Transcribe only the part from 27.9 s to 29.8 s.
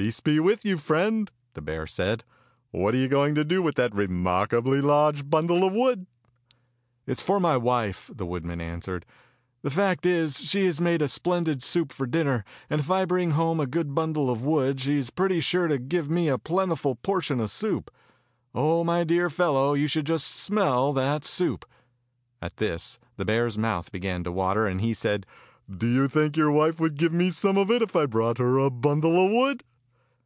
I brought her a bundle of wood.